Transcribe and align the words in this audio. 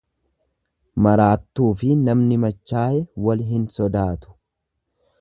Maraattuufi 1.07 1.93
namni 2.09 2.39
machaaye 2.47 3.07
wal 3.27 3.45
hin 3.55 3.71
sodaatu. 3.79 4.39